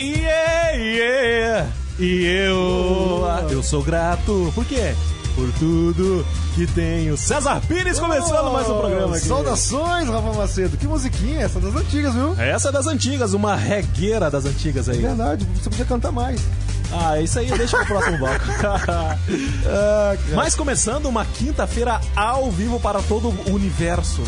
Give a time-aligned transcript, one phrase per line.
[0.00, 1.70] Yeah, yeah.
[1.98, 4.52] E eu, eu sou grato.
[4.54, 4.94] Por quê?
[5.34, 6.24] Por tudo
[6.54, 7.16] que tenho.
[7.16, 9.26] César Pires começando mais um programa aqui.
[9.26, 10.76] Saudações, Rafa Macedo.
[10.76, 12.40] Que musiquinha, essa das antigas, viu?
[12.40, 14.98] Essa é das antigas, uma regueira das antigas aí.
[14.98, 16.40] Verdade, você podia cantar mais.
[16.92, 18.44] Ah, isso aí deixa pro próximo bloco.
[18.88, 19.16] Ah.
[20.32, 24.22] Mas começando uma quinta-feira ao vivo para todo o universo.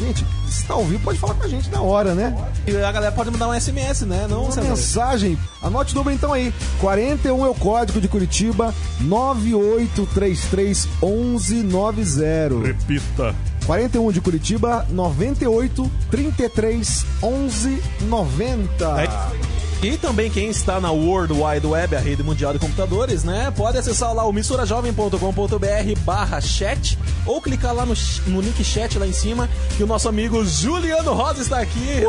[0.00, 2.34] Gente, se tá ao vivo, pode falar com a gente na hora, né?
[2.66, 4.26] E a galera pode mandar um SMS, né?
[4.28, 6.52] Não, Uma mensagem, anote o número então aí.
[6.80, 12.66] 41 é o código de Curitiba, 9833 1190.
[12.66, 13.34] Repita.
[13.66, 19.02] 41 de Curitiba, 98 33 11 90.
[19.02, 19.63] É.
[19.84, 23.52] E também quem está na World Wide Web, a rede mundial de computadores, né?
[23.54, 27.92] Pode acessar lá o misturajovem.com.br barra chat ou clicar lá no,
[28.28, 32.00] no link chat lá em cima que o nosso amigo Juliano Rosa está aqui.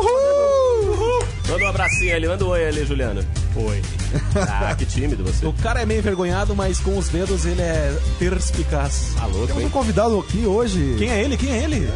[1.48, 3.22] Manda um abracinho ali, manda um oi ali, Juliano.
[3.54, 3.82] Oi.
[4.48, 5.44] Ah, que tímido você.
[5.46, 9.12] O cara é meio envergonhado, mas com os dedos ele é perspicaz.
[9.16, 10.94] Tá louco, Temos um convidado aqui hoje.
[10.98, 11.36] Quem é ele?
[11.36, 11.90] Quem é ele?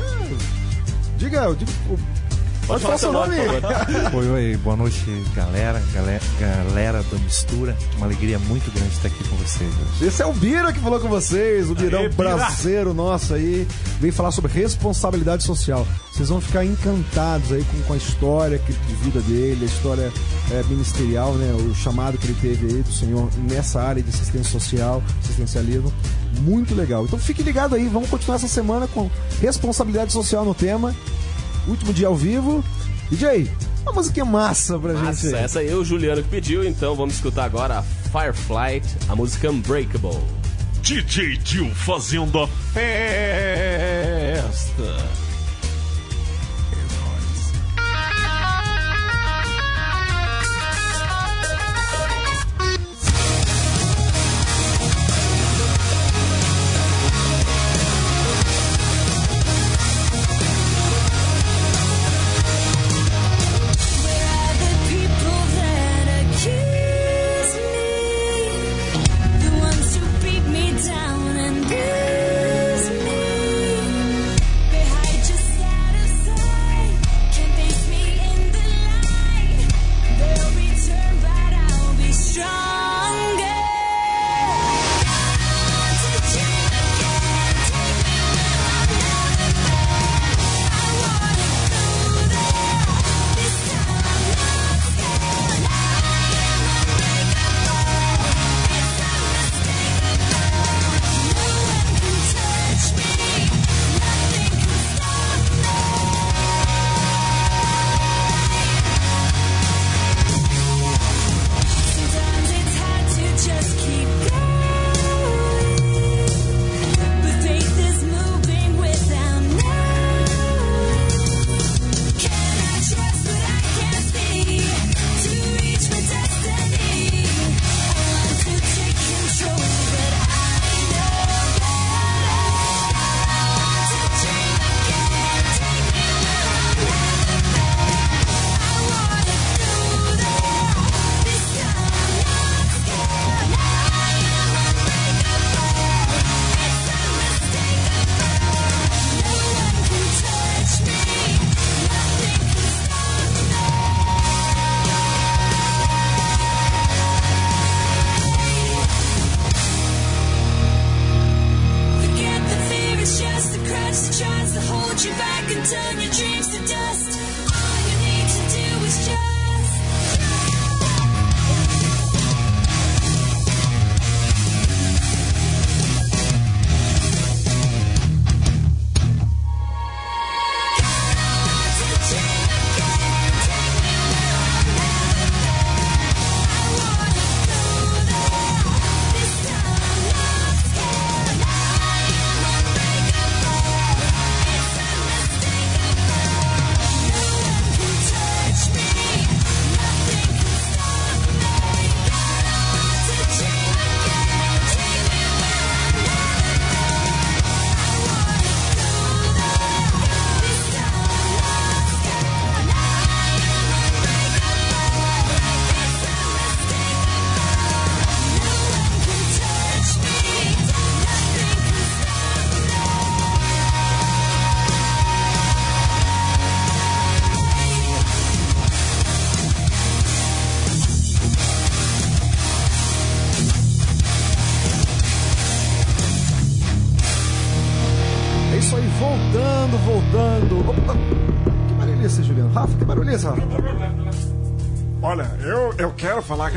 [1.17, 2.20] Diga, diga o-
[2.67, 3.37] pode falar seu nome.
[3.37, 4.15] favor.
[4.15, 7.77] Oi, oi, boa noite, galera, galera, galera da mistura.
[7.97, 10.07] Uma alegria muito grande estar aqui com vocês hoje.
[10.09, 12.37] Esse é o Bira que falou com vocês, o Birão Aê, Bira!
[12.37, 13.67] braceiro nosso aí.
[14.01, 15.87] Vem falar sobre responsabilidade social.
[16.13, 20.13] Vocês vão ficar encantados aí com, com a história que- de vida dele, a história
[20.53, 21.53] é, ministerial, né?
[21.69, 25.93] O chamado que ele teve aí do Senhor nessa área de assistência social, assistencialismo.
[26.43, 27.05] Muito legal.
[27.05, 30.95] Então fique ligado aí, vamos continuar essa semana com responsabilidade social no tema.
[31.67, 32.65] Último dia ao vivo.
[33.11, 33.51] DJ,
[33.83, 35.35] uma musiquinha massa pra gente Massa, aí.
[35.45, 39.51] essa aí é o Juliano que pediu, então vamos escutar agora a Fireflight, a música
[39.51, 40.19] Unbreakable.
[40.83, 42.91] DJ Tio fazendo a Festa.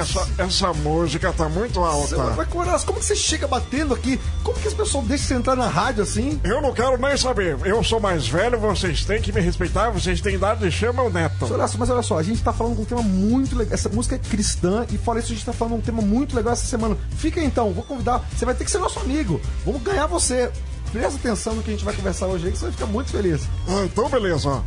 [0.03, 2.15] Essa, essa música tá muito alta.
[2.45, 4.19] Coraço, como que você chega batendo aqui?
[4.43, 6.39] Como que as pessoas deixam você entrar na rádio assim?
[6.43, 7.57] Eu não quero nem saber.
[7.65, 11.09] Eu sou mais velho, vocês têm que me respeitar, vocês têm idade de chama o
[11.09, 11.51] neto.
[11.51, 13.73] Horácio, mas olha só, a gente tá falando com um tema muito legal.
[13.73, 16.53] Essa música é cristã e fora isso, a gente tá falando um tema muito legal
[16.53, 16.97] essa semana.
[17.17, 18.23] Fica então, vou convidar.
[18.35, 19.41] Você vai ter que ser nosso amigo.
[19.65, 20.51] Vamos ganhar você.
[20.91, 23.09] Presta atenção no que a gente vai conversar hoje aí, que você vai ficar muito
[23.09, 23.41] feliz.
[23.67, 24.61] Ah, então beleza, ó.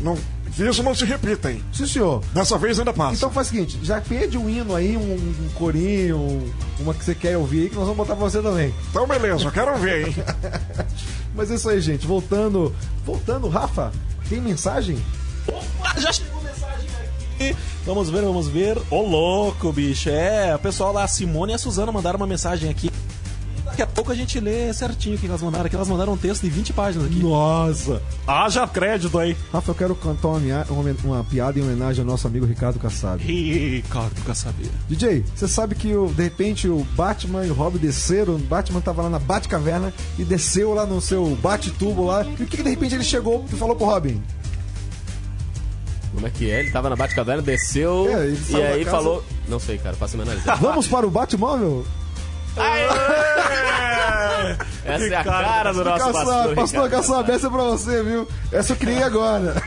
[0.00, 0.16] Não,
[0.58, 1.62] isso não se repita, hein?
[1.72, 2.22] Sim, senhor.
[2.32, 3.14] Dessa vez ainda passa.
[3.16, 6.50] Então faz o seguinte, já pede um hino aí, um, um corinho, um-
[6.80, 8.74] uma que você quer ouvir aí, que nós vamos botar pra você também.
[8.90, 10.14] Então beleza, eu quero ver, hein?
[11.34, 12.06] Mas é isso aí, gente.
[12.06, 12.74] Voltando.
[13.04, 13.92] Voltando, Rafa,
[14.28, 14.96] tem mensagem?
[15.46, 16.88] Opa, já chegou mensagem
[17.34, 17.56] aqui.
[17.84, 18.78] Vamos ver, vamos ver.
[18.90, 20.08] Ô louco, bicho.
[20.08, 22.90] É, o pessoal lá, a Simone e a Suzana mandaram uma mensagem aqui.
[23.76, 25.66] Daqui a pouco a gente lê certinho o que elas mandaram.
[25.66, 27.18] Aqui elas mandaram um texto de 20 páginas aqui.
[27.18, 28.00] Nossa!
[28.26, 29.36] Haja crédito aí.
[29.52, 30.38] Rafa, eu quero cantar uma,
[30.70, 33.22] uma, uma piada em homenagem ao nosso amigo Ricardo Kassab.
[33.22, 34.70] Ricardo, saber?
[34.88, 38.80] DJ, você sabe que o- de repente o Batman e o Robin desceram, o Batman
[38.80, 42.24] tava lá na Batcaverna e desceu lá no seu bate-tubo lá.
[42.24, 44.22] E o que, que de repente ele chegou e falou pro Robin?
[46.14, 46.60] Como é que é?
[46.60, 49.22] Ele tava na Batcaverna, desceu É, e aí casa- falou.
[49.46, 50.46] Não sei, cara, faça uma análise.
[50.62, 51.84] Vamos para o Batmóvel?
[54.86, 56.54] Essa é a cara do nosso pastor.
[56.54, 56.90] pastor.
[56.90, 58.28] Kassab, essa é pra você, viu?
[58.52, 59.60] Essa eu criei agora.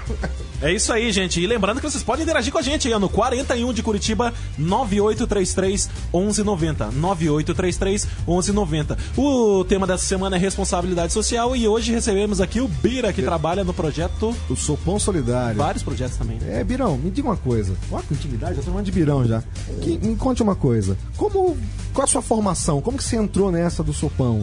[0.61, 1.39] É isso aí, gente.
[1.39, 5.89] E lembrando que vocês podem interagir com a gente aí no 41 de Curitiba 9833
[6.13, 6.91] 1190.
[6.91, 8.97] 9833 1190.
[9.17, 13.63] O tema dessa semana é responsabilidade social e hoje recebemos aqui o Bira, que trabalha
[13.63, 14.35] no projeto.
[14.49, 15.57] O Sopão Solidário.
[15.57, 16.37] Vários projetos também.
[16.45, 17.73] É, Birão, me diga uma coisa.
[17.89, 19.41] Olha com intimidade, eu tô chamando de Birão já.
[19.81, 20.97] Que- me conte uma coisa.
[21.15, 21.57] Como.
[21.93, 22.81] Qual a sua formação?
[22.81, 24.41] Como que você entrou nessa do sopão?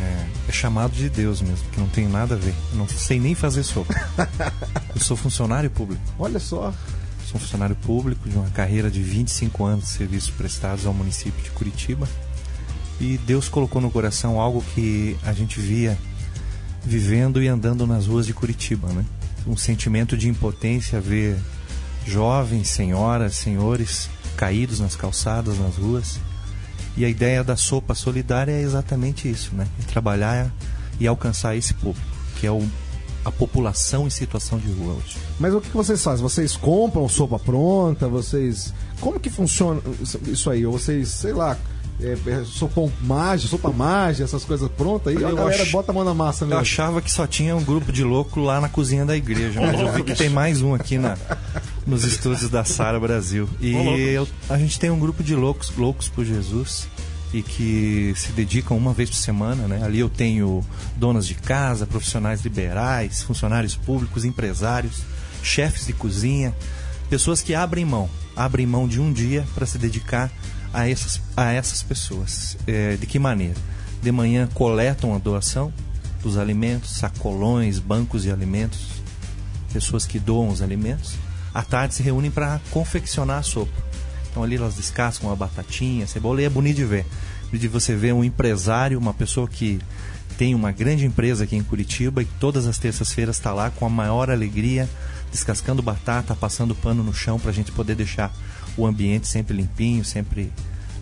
[0.00, 2.54] É chamado de Deus mesmo, que não tem nada a ver.
[2.72, 3.94] Eu não sei nem fazer sopa.
[4.94, 6.02] Eu sou funcionário público.
[6.18, 6.72] Olha só.
[7.26, 11.42] Sou um funcionário público de uma carreira de 25 anos de serviços prestados ao município
[11.42, 12.08] de Curitiba.
[13.00, 15.98] E Deus colocou no coração algo que a gente via
[16.84, 19.04] vivendo e andando nas ruas de Curitiba, né?
[19.46, 21.38] Um sentimento de impotência ver
[22.06, 26.18] jovens, senhoras, senhores caídos nas calçadas, nas ruas.
[26.96, 29.66] E a ideia da sopa solidária é exatamente isso, né?
[29.80, 30.50] É trabalhar
[31.00, 32.06] e alcançar esse público,
[32.38, 32.62] que é o,
[33.24, 35.16] a população em situação de rua hoje.
[35.40, 36.22] Mas o que vocês fazem?
[36.22, 38.06] Vocês compram sopa pronta?
[38.08, 38.74] Vocês.
[39.00, 39.80] Como que funciona
[40.26, 40.66] isso- aí?
[40.66, 41.56] Ou vocês, sei lá,
[42.00, 45.22] é, é, sopão mágico, sopa mágica, essas coisas prontas aí?
[45.22, 46.60] Eu a galera ach- bota a mão na massa Eu mesmo.
[46.60, 49.90] achava que só tinha um grupo de louco lá na cozinha da igreja, mas eu
[49.92, 51.16] vi que tem mais um aqui na,
[51.86, 53.48] nos estúdios da Sara Brasil.
[53.60, 53.72] E
[54.14, 56.86] eu- a gente tem um grupo de loucos, loucos por Jesus
[57.32, 59.82] e que se dedicam uma vez por semana, né?
[59.84, 60.64] Ali eu tenho
[60.96, 65.02] donas de casa, profissionais liberais, funcionários públicos, empresários,
[65.42, 66.54] chefes de cozinha,
[67.10, 70.30] pessoas que abrem mão, abrem mão de um dia para se dedicar
[70.72, 72.56] a essas, a essas pessoas.
[72.66, 73.56] É, de que maneira?
[74.02, 75.72] De manhã coletam a doação
[76.22, 78.80] dos alimentos, sacolões, bancos de alimentos,
[79.72, 81.14] pessoas que doam os alimentos.
[81.54, 83.72] À tarde se reúnem para confeccionar a sopa.
[84.30, 87.06] Então ali elas descascam a batatinha, a cebola e é bonito de ver.
[87.52, 89.78] De você ver um empresário, uma pessoa que
[90.38, 93.90] tem uma grande empresa aqui em Curitiba e todas as terças-feiras está lá com a
[93.90, 94.88] maior alegria,
[95.30, 98.34] descascando batata, passando pano no chão para a gente poder deixar
[98.76, 100.50] o ambiente sempre limpinho, sempre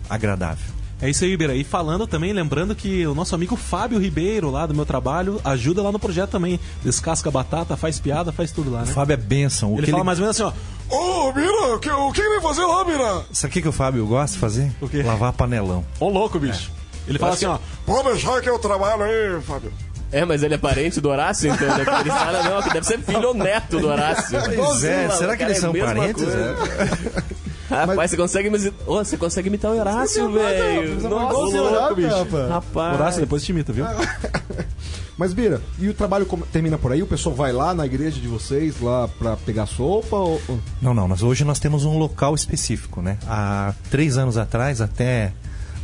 [0.09, 0.80] agradável.
[1.01, 1.55] É isso aí, Bira.
[1.55, 5.81] E falando também, lembrando que o nosso amigo Fábio Ribeiro, lá do meu trabalho, ajuda
[5.81, 6.59] lá no projeto também.
[6.83, 8.91] Descasca batata, faz piada, faz tudo lá, O né?
[8.93, 9.73] Fábio é bênção.
[9.73, 10.53] O Ele que fala ele- mais ou menos assim,
[10.89, 10.95] ó.
[10.95, 13.25] Ô, Mira, o que, o que ele vai fazer lá, Mira?
[13.31, 14.71] Sabe o que, que o Fábio gosta de fazer?
[14.81, 15.01] O quê?
[15.01, 15.83] Lavar panelão.
[15.99, 16.69] Ô louco, bicho.
[17.07, 17.57] Ele fala assim, ó.
[17.85, 19.73] Pode deixar que eu trabalho aí, Fábio.
[20.11, 21.85] É, mas ele é parente do Horácio, então né?
[22.01, 24.37] Ele fala, não, que deve ser filho ou neto do Horácio.
[24.55, 26.27] Pois é, será que eles é são parentes?
[26.27, 27.23] É?
[27.71, 28.71] Rapaz, você consegue imitar.
[28.87, 31.09] Ô, você consegue imitar o Horácio, velho.
[31.09, 32.09] Nossa, louco, bicho.
[32.49, 32.93] rapaz.
[32.95, 33.85] Horácio, depois te imita, viu?
[35.17, 37.03] Mas, Bira, e o trabalho termina por aí?
[37.03, 40.15] O pessoal vai lá na igreja de vocês, lá pra pegar sopa?
[40.15, 40.41] Ou...
[40.47, 43.17] ou- Não, não, nós, hoje nós temos um local específico, né?
[43.27, 45.31] Há três anos atrás, até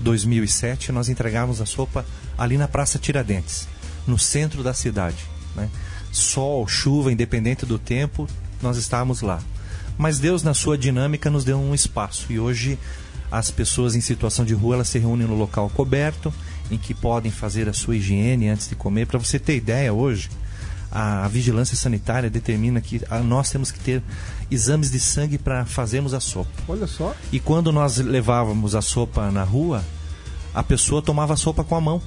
[0.01, 2.03] 2007, nós entregávamos a sopa
[2.37, 3.67] ali na Praça Tiradentes,
[4.07, 5.23] no centro da cidade,
[5.55, 5.69] né?
[6.11, 8.27] Sol, chuva, independente do tempo,
[8.61, 9.39] nós estávamos lá.
[9.97, 12.77] Mas Deus, na sua dinâmica, nos deu um espaço e hoje
[13.31, 16.33] as pessoas em situação de rua elas se reúnem no local coberto,
[16.71, 19.07] em que podem fazer a sua higiene antes de comer.
[19.07, 20.29] Para você ter ideia, hoje
[20.91, 24.01] a vigilância sanitária determina que ah, nós temos que ter
[24.49, 26.49] exames de sangue para fazermos a sopa.
[26.67, 27.13] Olha só.
[27.31, 29.83] E quando nós levávamos a sopa na rua,
[30.53, 32.01] a pessoa tomava a sopa com a mão.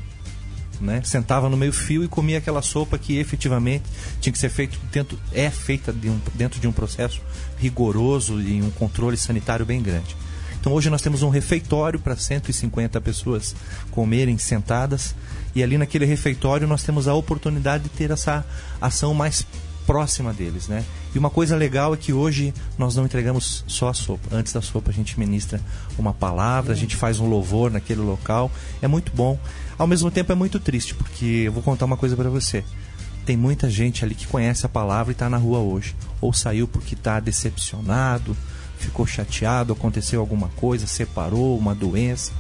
[0.81, 1.03] Né?
[1.05, 3.85] Sentava no meio fio e comia aquela sopa que efetivamente
[4.21, 7.21] tinha que ser feito dentro é feita de um- dentro de um processo
[7.59, 10.17] rigoroso e um controle sanitário bem grande.
[10.61, 13.55] Então hoje nós temos um refeitório para 150 pessoas
[13.91, 15.15] comerem sentadas
[15.55, 18.45] e ali naquele refeitório nós temos a oportunidade de ter essa
[18.81, 19.47] ação mais
[19.87, 20.85] próxima deles, né?
[21.15, 24.29] E uma coisa legal é que hoje nós não entregamos só a sopa.
[24.35, 25.61] Antes da sopa a gente ministra
[25.99, 28.51] uma palavra, a gente faz um louvor naquele local.
[28.81, 29.39] É muito bom.
[29.77, 32.63] Ao mesmo tempo é muito triste, porque eu vou contar uma coisa para você.
[33.27, 35.95] Tem muita gente ali que conhece a palavra e está na rua hoje.
[36.21, 38.37] Ou saiu porque está decepcionado,
[38.79, 42.33] ficou chateado, aconteceu alguma coisa, separou, uma doença,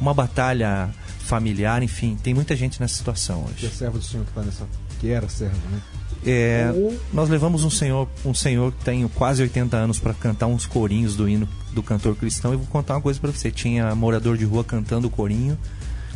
[0.00, 2.16] uma batalha familiar, enfim.
[2.22, 3.76] Tem muita gente nessa situação Que é hoje.
[3.76, 4.66] servo do Senhor que tá nessa.
[5.00, 5.80] Que era servo, né?
[6.30, 6.70] É,
[7.10, 11.16] nós levamos um senhor, um senhor que tem quase 80 anos para cantar uns corinhos
[11.16, 12.52] do hino do cantor cristão.
[12.52, 15.56] E vou contar uma coisa para você: tinha morador de rua cantando o corinho,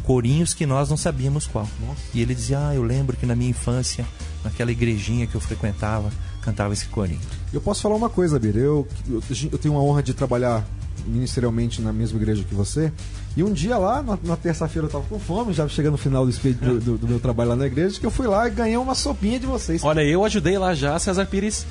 [0.02, 1.66] corinhos que nós não sabíamos qual.
[2.12, 4.04] E ele dizia: Ah, eu lembro que na minha infância,
[4.44, 7.20] naquela igrejinha que eu frequentava, cantava esse corinho.
[7.50, 8.58] Eu posso falar uma coisa, Bira.
[8.58, 10.62] Eu, eu, eu tenho a honra de trabalhar
[11.06, 12.92] ministerialmente na mesma igreja que você.
[13.36, 16.24] E um dia lá, na, na terça-feira, eu tava com fome, já chegando no final
[16.24, 18.50] do, expedi- do, do- do meu trabalho lá na igreja, que eu fui lá e
[18.50, 19.82] ganhei uma sopinha de vocês.
[19.84, 21.64] Olha, eu ajudei lá já, César Pires.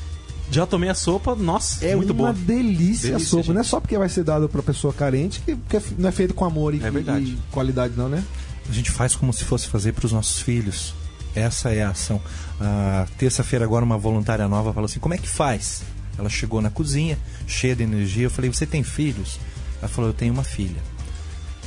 [0.50, 2.34] Já tomei a sopa, nossa, é muito uma boa.
[2.34, 3.44] delícia, a Delícia, sopa.
[3.44, 3.54] gente.
[3.54, 6.12] Não é só porque vai ser dado pra pessoa carente, que, que é- não é
[6.12, 7.24] feito com amor e, É verdade.
[7.26, 8.22] e qualidade, não, né?
[8.70, 10.94] A gente faz como se fosse fazer para os nossos filhos.
[11.34, 12.20] Essa é a ação.
[12.60, 15.84] Ah, Terça-feira, agora, uma voluntária nova falou assim: como é que faz?
[16.22, 18.28] Ela chegou na cozinha, cheia de energia.
[18.28, 19.40] Eu falei: você tem filhos?
[19.80, 20.82] Ela falou: eu tenho uma filha.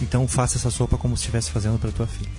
[0.01, 2.31] Então faça essa sopa como se estivesse fazendo para tua filha.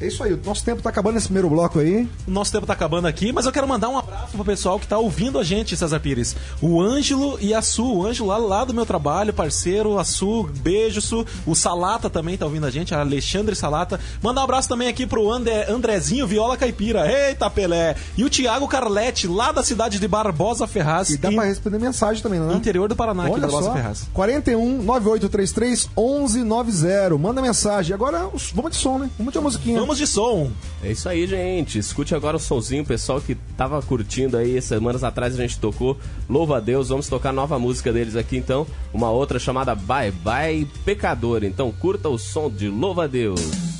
[0.00, 2.08] É isso aí, o nosso tempo tá acabando nesse primeiro bloco aí.
[2.26, 4.86] O nosso tempo tá acabando aqui, mas eu quero mandar um abraço pro pessoal que
[4.86, 6.34] tá ouvindo a gente, César Pires.
[6.60, 7.84] O Ângelo e a Su.
[7.84, 9.98] O Ângelo lá, lá do meu trabalho, parceiro.
[9.98, 11.26] A Su, beijo, Su.
[11.46, 14.00] O Salata também tá ouvindo a gente, a Alexandre Salata.
[14.22, 17.06] Mandar um abraço também aqui pro André, Andrezinho Viola Caipira.
[17.28, 17.94] Eita, Pelé!
[18.16, 21.10] E o Thiago Carletti, lá da cidade de Barbosa Ferraz.
[21.10, 22.54] E dá em- pra responder mensagem também, né?
[22.54, 24.08] interior do Paraná, aqui, Olha Barbosa só, Ferraz.
[24.14, 27.18] 41 9833 1190.
[27.18, 27.92] Manda mensagem.
[27.94, 29.10] Agora, os- vamos de som, né?
[29.18, 29.78] Vamos de uma musiquinha.
[29.80, 30.50] Vamos de som.
[30.82, 31.78] É isso aí, gente.
[31.78, 34.60] Escute agora o somzinho, pessoal que tava curtindo aí.
[34.60, 35.96] Semanas atrás a gente tocou
[36.28, 36.88] Louva a Deus.
[36.88, 38.66] Vamos tocar nova música deles aqui então.
[38.92, 41.44] Uma outra chamada Bye Bye Pecador.
[41.44, 43.79] Então curta o som de Louva a Deus.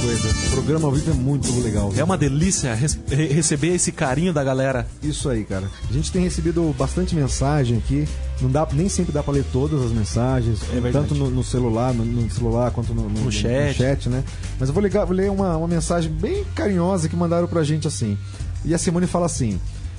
[0.00, 0.28] Coisa.
[0.46, 1.92] O programa ao vivo é muito legal.
[1.96, 4.86] É uma delícia re- receber esse carinho da galera.
[5.02, 5.68] Isso aí, cara.
[5.88, 8.06] A gente tem recebido bastante mensagem aqui.
[8.40, 11.92] Não dá, nem sempre dá pra ler todas as mensagens, É tanto no, no celular,
[11.92, 14.08] no, no celular quanto no, no- chat.
[14.08, 14.22] né?
[14.60, 17.88] Mas eu vou, ligar, vou ler uma, uma mensagem bem carinhosa que mandaram pra gente
[17.88, 18.16] assim.
[18.64, 19.58] E a Simone fala assim: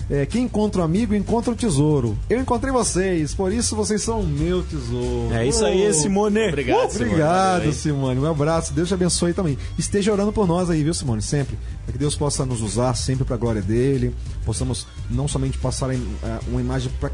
[0.10, 2.18] é, quem encontra um amigo encontra o tesouro.
[2.30, 5.34] Eu encontrei vocês, por isso vocês são o meu tesouro.
[5.34, 5.94] É isso aí, Oh!
[5.94, 6.48] Simone.
[6.48, 7.10] Obrigado, Uh, Simone.
[7.12, 7.74] Obrigado.
[7.74, 8.20] Simone.
[8.20, 8.74] Um abraço.
[8.74, 9.58] Deus te abençoe também.
[9.78, 11.22] Esteja orando por nós aí, viu, Simone?
[11.22, 11.58] Sempre.
[11.86, 14.16] Para que Deus possa nos usar sempre para a glória dele.
[14.46, 17.12] Possamos não somente passar ah, uma imagem para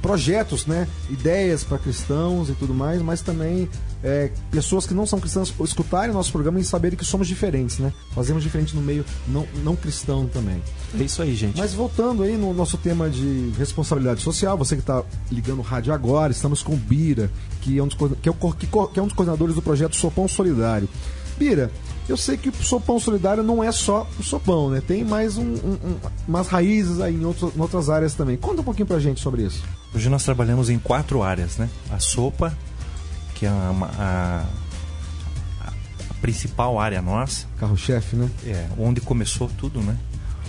[0.00, 0.88] projetos, né?
[1.10, 3.68] Ideias para cristãos e tudo mais, mas também
[4.02, 7.78] é, pessoas que não são cristãs escutarem o nosso programa e saberem que somos diferentes,
[7.78, 7.92] né?
[8.14, 10.60] Fazemos diferente no meio não, não cristão também.
[10.98, 11.56] É isso aí, gente.
[11.58, 15.92] Mas voltando aí no nosso tema de responsabilidade social, você que está ligando o rádio
[15.92, 17.30] agora, estamos com o Bira,
[17.60, 19.94] que é um dos, que é o que que é um dos coordenadores do projeto
[19.96, 20.88] Sopão Solidário.
[21.38, 21.70] Bira,
[22.08, 24.82] eu sei que o Sopão Solidário não é só o sopão, né?
[24.86, 25.96] Tem mais um- um- um-
[26.28, 28.36] umas raízes aí em, outro- em outras áreas também.
[28.36, 29.62] Conta um pouquinho pra gente sobre isso.
[29.94, 31.68] Hoje nós trabalhamos em quatro áreas, né?
[31.90, 32.56] A sopa,
[33.42, 34.44] que é uma- a,
[35.66, 35.72] a-
[36.10, 38.30] a principal área nossa, Carro-chefe, né?
[38.46, 39.96] é onde começou tudo, né?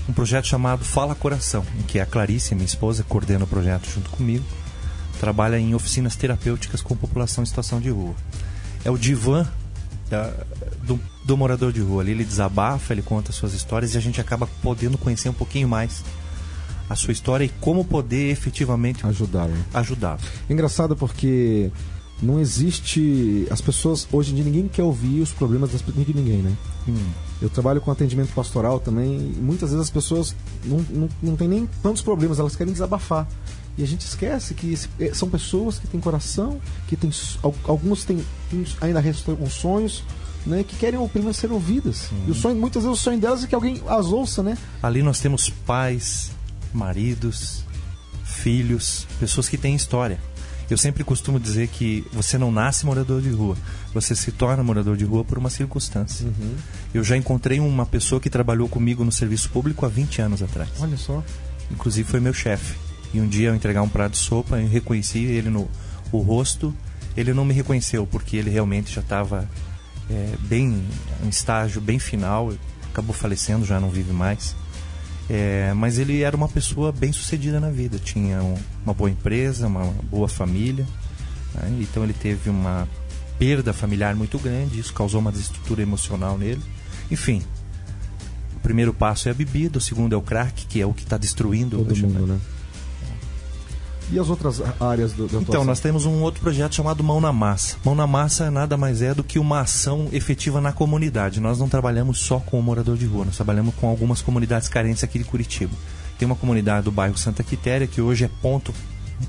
[0.08, 4.12] Um projeto chamado Fala Coração, em que a Clarice, minha esposa, coordena o projeto junto
[4.12, 4.46] comigo.
[5.20, 8.14] Trabalha em oficinas terapêuticas com população em situação de rua.
[8.86, 9.48] É o divã
[10.08, 10.32] da-
[10.84, 12.04] do, do morador de rua.
[12.04, 15.68] Ali ele desabafa, ele conta suas histórias e a gente acaba podendo conhecer um pouquinho
[15.68, 16.04] mais
[16.88, 19.64] a sua história e como poder efetivamente Ajudar, né?
[19.74, 20.20] ajudá-lo.
[20.48, 21.72] Engraçado porque
[22.24, 23.46] não existe.
[23.52, 24.08] As pessoas.
[24.12, 26.56] Hoje em dia ninguém quer ouvir os problemas das, de ninguém, né?
[26.88, 26.96] Hum.
[27.42, 31.48] Eu trabalho com atendimento pastoral também e muitas vezes as pessoas não, não, não têm
[31.48, 33.28] nem tantos problemas, elas querem desabafar.
[33.78, 37.12] E a gente esquece que eh, são pessoas que têm coração, que têm,
[37.66, 40.04] alguns têm, têm ainda restam com sonhos,
[40.46, 42.10] né, que querem apenas ser ouvidas.
[42.28, 44.58] E o sonho, muitas vezes o sonho delas é que alguém as ouça, né?
[44.82, 46.32] Ali nós temos pais,
[46.72, 47.64] maridos,
[48.24, 50.20] filhos, pessoas que têm história.
[50.70, 53.58] Eu sempre costumo dizer que você não nasce morador de rua,
[53.94, 56.28] você se torna morador de rua por uma circunstância.
[56.94, 60.70] Eu já encontrei uma pessoa que trabalhou comigo no serviço público há 20 anos atrás.
[60.80, 61.24] Olha só.
[61.70, 62.76] Inclusive foi meu chefe.
[63.14, 65.70] E um dia eu entregar um prato de sopa, eu reconheci ele no
[66.12, 66.74] o rosto.
[67.16, 69.48] Ele não me reconheceu porque ele realmente já estava
[70.10, 70.84] é, bem
[71.24, 72.54] em estágio bem final,
[72.90, 74.56] acabou falecendo, já não vive mais.
[75.30, 79.68] É, mas ele era uma pessoa bem sucedida na vida, tinha um- uma boa empresa,
[79.68, 80.86] uma boa família.
[81.56, 81.78] né?
[81.82, 82.88] Então ele teve uma
[83.40, 86.62] perda familiar muito grande, isso causou uma desestrutura emocional nele.
[87.12, 87.42] Enfim,
[88.56, 91.04] o primeiro passo é a bebida, o segundo é o crack, que é o que
[91.04, 92.34] está destruindo Todo hoje, mundo, né?
[92.34, 92.40] né?
[94.14, 97.34] E as outras áreas do, da Então, nós temos um outro projeto chamado Mão na
[97.34, 97.78] Massa.
[97.84, 101.40] Mão na Massa nada mais é do que uma ação efetiva na comunidade.
[101.40, 105.04] Nós não trabalhamos só com o morador de rua, nós trabalhamos com algumas comunidades carentes
[105.04, 105.74] aqui de Curitiba.
[106.20, 108.72] Tem uma comunidade do bairro Santa Quitéria que hoje é ponto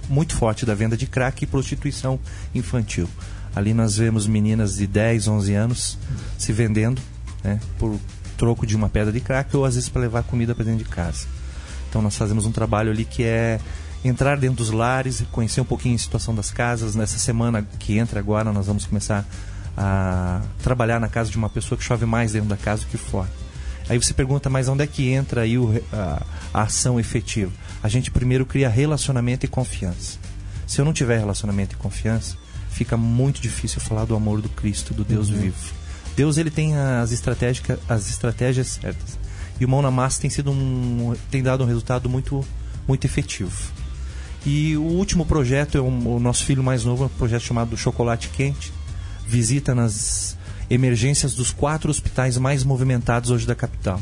[0.06, 2.20] muito forte da venda de crack e prostituição
[2.54, 3.08] infantil.
[3.56, 5.98] Ali nós vemos meninas de 10, 11 anos
[6.36, 7.00] se vendendo
[7.42, 7.98] né, por
[8.36, 10.90] troco de uma pedra de crack ou às vezes para levar comida para dentro de
[10.90, 11.26] casa.
[11.88, 13.58] Então nós fazemos um trabalho ali que é
[14.04, 16.94] entrar dentro dos lares, conhecer um pouquinho a situação das casas.
[16.94, 19.26] Nessa semana que entra agora, nós vamos começar
[19.76, 22.98] a trabalhar na casa de uma pessoa que chove mais dentro da casa do que
[22.98, 23.30] fora.
[23.88, 27.52] Aí você pergunta, mas onde é que entra aí o a, a ação efetiva?
[27.82, 30.18] A gente primeiro cria relacionamento e confiança.
[30.66, 32.36] Se eu não tiver relacionamento e confiança,
[32.70, 35.56] fica muito difícil falar do amor do Cristo, do Deus vivo.
[36.16, 39.18] Deus ele tem as estratégias, as estratégias certas.
[39.60, 42.44] E o mão na massa tem sido um, tem dado um resultado muito,
[42.88, 43.52] muito efetivo.
[44.46, 48.28] E o último projeto é um- o nosso filho mais novo, um projeto chamado Chocolate
[48.28, 48.72] Quente.
[49.26, 50.36] Visita nas
[50.68, 54.00] emergências dos quatro hospitais mais movimentados hoje da capital.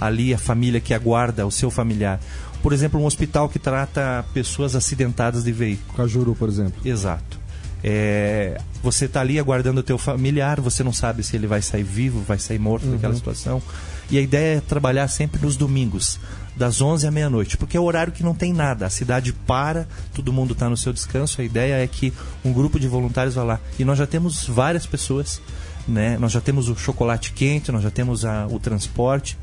[0.00, 2.20] Ali a família que aguarda o seu familiar.
[2.62, 5.96] Por exemplo, um hospital que trata pessoas acidentadas de veículo.
[5.96, 6.80] Cajuru, por exemplo.
[6.84, 7.38] Exato.
[7.82, 11.82] É, você está ali aguardando o teu familiar, você não sabe se ele vai sair
[11.82, 13.62] vivo, vai sair morto naquela situação.
[14.10, 16.18] E a ideia é trabalhar sempre nos domingos,
[16.56, 18.86] das 11 à meia-noite, porque é o horário que não tem nada.
[18.86, 21.40] A cidade para, todo mundo está no seu descanso.
[21.40, 22.12] A ideia é que
[22.44, 23.60] um grupo de voluntários vá lá.
[23.78, 25.40] E nós já temos várias pessoas,
[25.88, 26.16] né?
[26.18, 29.36] Nós já temos o chocolate quente, nós já temos a- o transporte.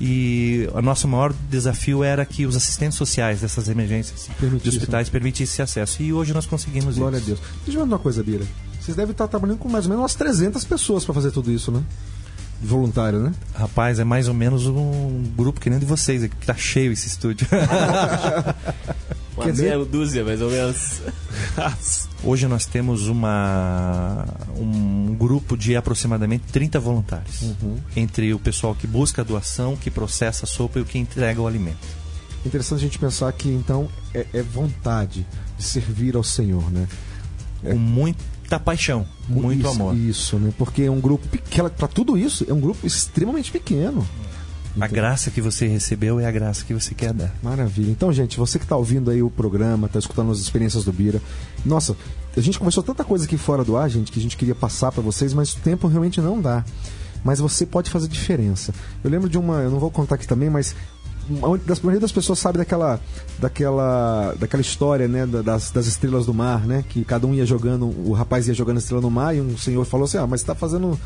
[0.00, 4.78] E o nosso maior desafio era que os assistentes sociais dessas emergências de Permitissem.
[4.78, 6.02] hospitais permitissem esse acesso.
[6.02, 7.26] E hoje nós conseguimos Glória a isso.
[7.28, 7.40] Deus.
[7.66, 8.44] Deixa eu ver uma coisa, Bira.
[8.80, 11.70] Vocês devem estar trabalhando com mais ou menos umas 300 pessoas para fazer tudo isso,
[11.70, 11.82] né?
[12.62, 13.32] Voluntário, né?
[13.54, 16.92] Rapaz, é mais ou menos um grupo que nem de vocês, aqui, que tá cheio
[16.92, 17.46] esse estúdio.
[19.36, 21.00] Uma Quer dizer- dúzia, mais ou menos.
[22.22, 24.26] Hoje nós temos uma,
[24.58, 27.54] um grupo de aproximadamente 30 voluntários.
[27.96, 31.40] Entre o pessoal que busca a doação, que processa a sopa e o que entrega
[31.40, 31.78] o alimento.
[32.44, 36.86] Interessante a gente pensar que então é, é vontade de servir ao Senhor, né?
[37.62, 37.76] Com
[38.50, 39.96] muita paixão, muito isso, amor.
[39.96, 40.52] Isso, né?
[40.58, 41.70] Porque é um grupo pequeno.
[41.70, 44.04] Para tudo isso, é um grupo extremamente pequeno.
[44.80, 47.32] A graça que você recebeu é a graça que você quer dar.
[47.42, 47.90] Maravilha.
[47.90, 51.20] Então, gente, você que está ouvindo aí o programa, está escutando as experiências do Bira.
[51.64, 51.96] Nossa,
[52.36, 54.90] a gente conversou tanta coisa aqui fora do ar, gente, que a gente queria passar
[54.90, 56.64] para vocês, mas o tempo realmente não dá.
[57.22, 58.72] Mas você pode fazer diferença.
[59.04, 60.74] Eu lembro de uma, eu não vou contar aqui também, mas
[61.66, 63.00] das maioria das pessoas sabe daquela
[63.38, 67.46] daquela daquela história, né, da- das, das estrelas do mar, né, que cada um ia
[67.46, 70.40] jogando, o rapaz ia jogando estrela no mar e um senhor falou assim: "Ah, mas
[70.40, 70.98] você tá fazendo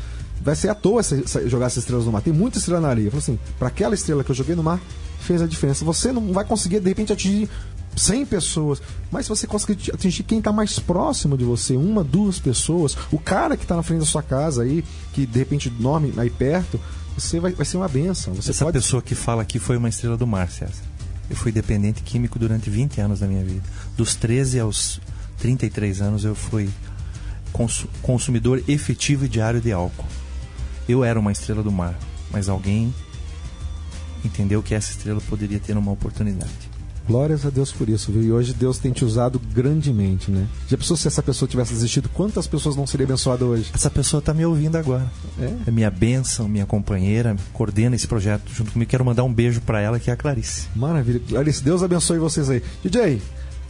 [0.43, 2.21] vai ser à toa essa- essa- jogar essas estrelas no mar.
[2.21, 3.11] Tem muita estrela na areia".
[3.15, 4.79] Assim: "Para aquela estrela que eu joguei no mar,
[5.19, 5.83] fez a diferença.
[5.85, 7.49] Você não vai conseguir de repente atingir
[7.95, 12.37] 100 pessoas, mas se você conseguir atingir quem está mais próximo de você, uma, duas
[12.39, 14.83] pessoas, o cara que está na frente da sua casa aí,
[15.13, 16.77] que de repente dorme aí perto,
[17.17, 18.33] você vai, vai ser uma benção.
[18.33, 20.83] Você Essa pode pessoa que fala aqui foi uma estrela do mar, César.
[21.29, 23.63] Eu fui dependente químico durante 20 anos da minha vida.
[23.97, 24.99] Dos 13 aos
[25.39, 26.69] 33 anos eu fui
[27.51, 30.05] consu- consumidor efetivo e diário de álcool.
[30.87, 31.97] Eu era uma estrela do mar,
[32.31, 32.93] mas alguém
[34.23, 36.64] entendeu que essa estrela poderia ter uma oportunidade.
[37.07, 38.23] Glórias a Deus por isso, viu?
[38.23, 40.47] E hoje Deus tem te usado grandemente, né?
[40.67, 43.71] Já pensou se essa pessoa tivesse desistido, quantas pessoas não seriam abençoadas hoje?
[43.73, 45.05] Essa pessoa está me ouvindo agora.
[45.39, 45.53] É?
[45.67, 48.89] É minha bênção, minha companheira, coordena esse projeto junto comigo.
[48.89, 50.67] Quero mandar um beijo para ela, que é a Clarice.
[50.75, 51.21] Maravilha.
[51.27, 52.63] Clarice, Deus abençoe vocês aí.
[52.83, 53.21] DJ,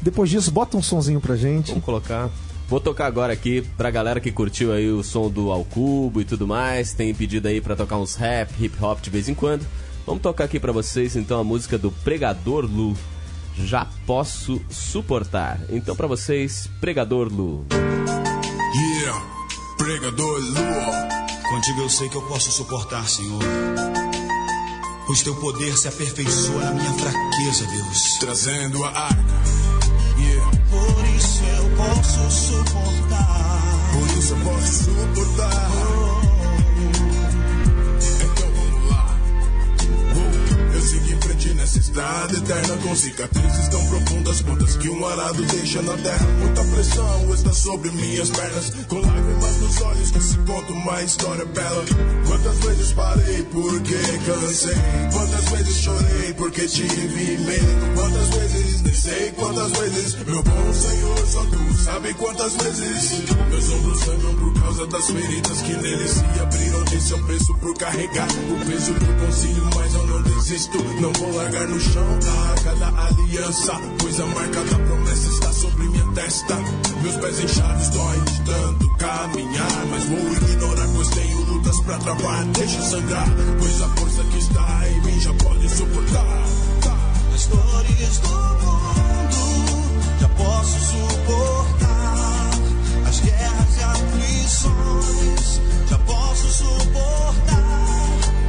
[0.02, 1.70] depois disso, bota um sonzinho pra gente.
[1.70, 2.30] Vamos colocar.
[2.68, 6.26] Vou tocar agora aqui pra galera que curtiu aí o som do Ao Cubo e
[6.26, 6.94] tudo mais.
[6.94, 9.66] Tem pedido aí pra tocar uns rap, hip hop de vez em quando.
[10.06, 12.96] Vamos tocar aqui pra vocês então a música do Pregador Lu.
[13.58, 15.60] Já posso suportar.
[15.70, 17.66] Então pra vocês, Pregador Lu.
[18.76, 19.24] Yeah,
[19.78, 21.08] pregador lua.
[21.50, 23.42] Contigo eu sei que eu posso suportar, Senhor.
[25.06, 28.18] Pois teu poder se aperfeiçoa na minha fraqueza, Deus.
[28.20, 29.16] Trazendo a arca.
[30.18, 30.52] Yeah.
[30.70, 33.62] Por isso eu posso suportar.
[33.94, 35.75] Por isso eu posso suportar.
[41.96, 46.28] Estrada eterna com cicatrizes tão profundas quantas que um arado deixa na terra.
[46.42, 51.46] Muita pressão está sobre minhas pernas, com lágrimas nos olhos que se conta uma história
[51.46, 51.86] bela.
[52.28, 54.76] Quantas vezes parei porque cansei,
[55.14, 60.16] quantas vezes chorei porque tive medo, quantas vezes nem sei quantas vezes.
[60.26, 63.24] Meu bom Senhor, só tu sabe quantas vezes.
[63.50, 66.84] Meus ombros sangram por causa das feridas que neles se abriram.
[66.94, 70.78] Esse é o preço por carregar o peso do concílio, mas eu não desisto.
[71.02, 75.54] Não vou largar no chão a arca da aliança, pois a marca da promessa está
[75.54, 76.56] sobre minha testa.
[77.02, 82.46] Meus pés inchados doem de tanto caminhar, mas vou ignorar, pois tenho lutas pra travar.
[82.46, 83.28] Deixa sangrar,
[83.60, 86.46] pois a força que está em mim já pode suportar.
[87.34, 92.52] As dores do mundo já posso suportar.
[93.08, 97.66] As guerras e aflições já posso suportar.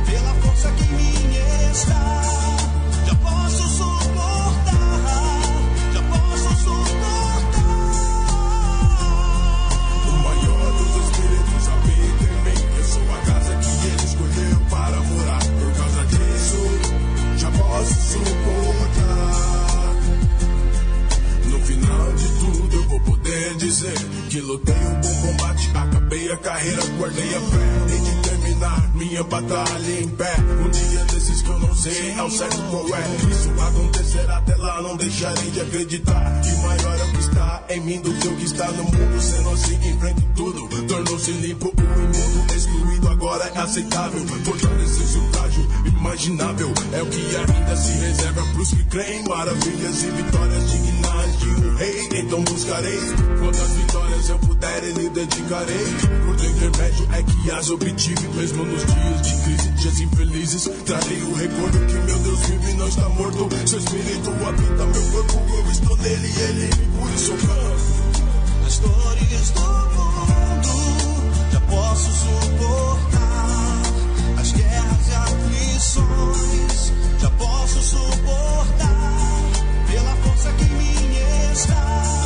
[0.06, 1.15] Pela força que em
[1.84, 2.45] mim
[35.26, 36.40] deixarei de acreditar.
[36.42, 39.20] Que maior é o que está em mim do que o que está no mundo.
[39.20, 40.86] Sendo assim, enfrento tudo.
[40.86, 44.26] Tornou-se limpo o imundo, excluído agora é aceitável.
[44.44, 46.72] Fortaleceu-se o frágil, imaginável.
[46.92, 49.24] É o que ainda se reserva pros que creem.
[49.24, 52.08] Maravilhas e vitórias dignas de um rei.
[52.20, 53.00] Então buscarei
[53.40, 56.15] quantas vitórias eu puder lhe dedicarei
[57.50, 60.70] as obtive mesmo nos dias de crise, dias infelizes.
[60.84, 63.48] Trarei o recordo que meu Deus vive e não está morto.
[63.66, 68.16] Seu espírito habita meu corpo, eu estou nele e ele me isso canto.
[68.66, 70.72] As dores do mundo
[71.52, 73.82] já posso suportar.
[74.40, 79.42] As guerras e aflições já posso suportar.
[79.90, 81.16] Pela força que em mim
[81.52, 82.25] está.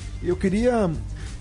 [0.23, 0.89] Eu queria.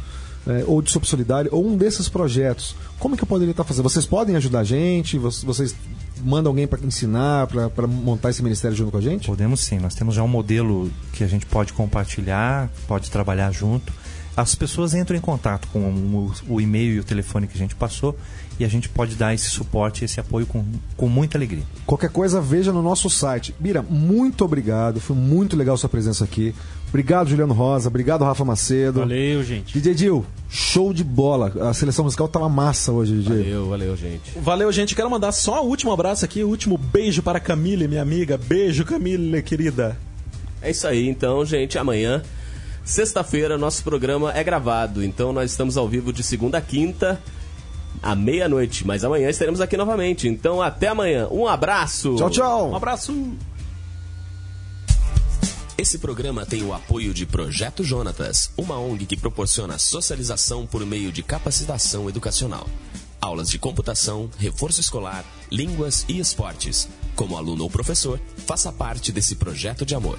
[0.49, 3.85] é, ou de Sopa Solidário, ou um desses projetos, como que eu poderia estar fazendo?
[3.85, 5.17] Vocês podem ajudar a gente?
[5.17, 5.77] Vocês,
[6.25, 9.27] mandam alguém para ensinar, para montar esse ministério junto com a gente?
[9.27, 13.93] Podemos sim, nós temos já um modelo que a gente pode compartilhar, pode trabalhar junto.
[14.39, 17.75] As pessoas entram em contato com o, o e-mail e o telefone que a gente
[17.75, 18.17] passou
[18.57, 20.65] e a gente pode dar esse suporte, esse apoio com,
[20.97, 21.65] com muita alegria.
[21.85, 23.53] Qualquer coisa, veja no nosso site.
[23.59, 25.01] Bira, muito obrigado.
[25.01, 26.55] Foi muito legal sua presença aqui.
[26.89, 27.89] Obrigado, Juliano Rosa.
[27.89, 29.01] Obrigado, Rafa Macedo.
[29.01, 29.73] Valeu, gente.
[29.73, 31.53] DJ Dil, show de bola.
[31.69, 33.39] A seleção musical tava massa hoje, DJ.
[33.39, 34.39] Valeu, valeu, gente.
[34.39, 34.95] Valeu, gente.
[34.95, 38.39] Quero mandar só o último abraço aqui, o último beijo para a Camille, minha amiga.
[38.39, 39.99] Beijo, Camille, querida.
[40.63, 41.77] É isso aí, então, gente.
[41.77, 42.23] Amanhã,
[42.89, 45.05] sexta-feira, nosso programa é gravado.
[45.05, 47.23] Então, nós estamos ao vivo de segunda a quinta,
[48.03, 48.87] à meia-noite.
[48.87, 50.27] Mas amanhã estaremos aqui novamente.
[50.27, 51.29] Então, até amanhã.
[51.31, 52.17] Um abraço.
[52.17, 52.71] Tchau, tchau.
[52.71, 53.15] Um abraço.
[55.77, 61.13] Esse programa tem o apoio de Projeto Jonatas, uma ONG que proporciona socialização por meio
[61.13, 62.67] de capacitação educacional.
[63.21, 66.89] Aulas de computação, reforço escolar, línguas e esportes.
[67.15, 70.19] Como aluno ou professor, faça parte desse projeto de amor.